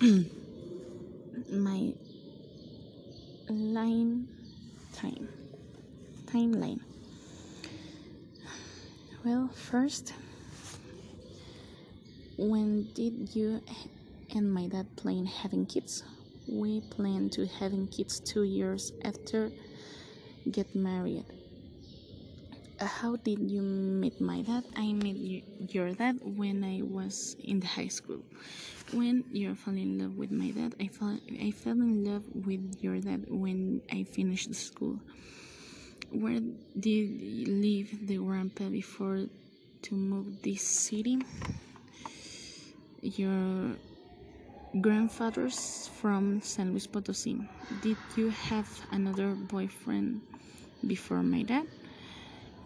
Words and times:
my 1.50 1.92
line 3.48 4.28
time. 4.92 5.28
Timeline. 6.26 6.80
Well 9.24 9.48
first 9.54 10.12
when 12.36 12.88
did 12.94 13.34
you 13.36 13.62
and 14.34 14.52
my 14.52 14.66
dad 14.66 14.96
plan 14.96 15.26
having 15.26 15.66
kids? 15.66 16.02
We 16.48 16.80
plan 16.80 17.30
to 17.30 17.46
having 17.46 17.86
kids 17.86 18.18
two 18.18 18.42
years 18.42 18.92
after 19.04 19.52
get 20.50 20.74
married 20.74 21.24
Uh, 22.80 22.86
how 22.86 23.14
did 23.14 23.38
you 23.50 23.62
meet 23.62 24.20
my 24.20 24.42
dad 24.42 24.64
i 24.74 24.92
met 24.92 25.14
your 25.72 25.92
dad 25.92 26.18
when 26.24 26.64
i 26.64 26.82
was 26.82 27.36
in 27.44 27.60
the 27.60 27.66
high 27.66 27.86
school 27.86 28.18
when 28.92 29.22
you 29.30 29.54
fell 29.54 29.74
in 29.74 29.96
love 29.98 30.16
with 30.16 30.32
my 30.32 30.50
dad 30.50 30.74
i 30.80 30.88
fell 30.88 31.16
i 31.40 31.52
fell 31.52 31.78
in 31.78 32.04
love 32.04 32.24
with 32.34 32.76
your 32.82 32.98
dad 32.98 33.24
when 33.28 33.80
i 33.92 34.02
finished 34.02 34.52
school 34.54 34.98
where 36.10 36.40
did 36.78 36.88
you 36.90 37.46
leave 37.46 38.08
the 38.08 38.16
grandpa 38.16 38.68
before 38.68 39.26
to 39.82 39.94
move 39.94 40.42
this 40.42 40.62
city 40.62 41.18
your 43.02 43.76
grandfather's 44.80 45.88
from 46.00 46.40
San 46.40 46.70
Luis 46.72 46.86
Potosí. 46.86 47.46
Did 47.82 47.96
you 48.16 48.30
have 48.30 48.66
another 48.90 49.34
boyfriend 49.34 50.22
before 50.86 51.22
my 51.22 51.42
dad? 51.42 51.66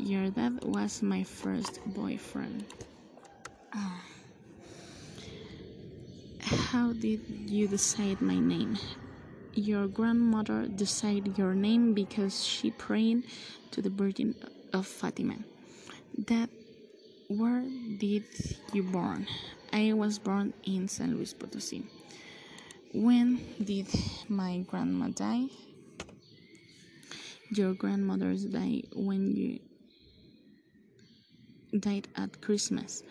Your 0.00 0.30
dad 0.30 0.64
was 0.64 1.02
my 1.02 1.22
first 1.22 1.78
boyfriend. 1.84 2.64
Uh, 3.70 4.00
how 6.40 6.94
did 6.94 7.20
you 7.28 7.68
decide 7.68 8.22
my 8.22 8.38
name? 8.38 8.78
Your 9.52 9.86
grandmother 9.88 10.66
decided 10.68 11.36
your 11.36 11.54
name 11.54 11.92
because 11.92 12.42
she 12.42 12.70
prayed 12.70 13.24
to 13.72 13.82
the 13.82 13.90
Virgin 13.90 14.34
of 14.72 14.86
Fatima. 14.86 15.36
That 16.26 16.48
where 17.28 17.62
did 17.98 18.24
you 18.72 18.82
born? 18.82 19.26
I 19.70 19.92
was 19.92 20.18
born 20.18 20.54
in 20.64 20.88
San 20.88 21.14
Luis 21.14 21.34
Potosí. 21.34 21.84
When 22.94 23.38
did 23.62 23.86
my 24.30 24.64
grandma 24.66 25.08
die? 25.08 25.48
Your 27.50 27.74
grandmother's 27.74 28.44
died 28.44 28.86
when 28.94 29.36
you 29.36 29.60
died 31.78 32.08
at 32.16 32.40
Christmas 32.40 33.02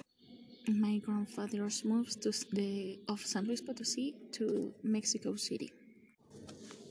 my 0.67 0.97
grandfather's 0.99 1.83
moves 1.83 2.15
to 2.15 2.31
the 2.51 2.99
of 3.07 3.19
san 3.19 3.45
luis 3.45 3.61
potosí 3.61 4.13
to 4.31 4.73
mexico 4.83 5.35
city 5.35 5.71